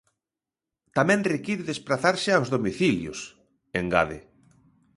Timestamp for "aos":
2.33-2.51